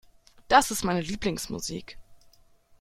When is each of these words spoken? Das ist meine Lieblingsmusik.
Das 0.47 0.71
ist 0.71 0.83
meine 0.83 1.01
Lieblingsmusik. 1.01 1.99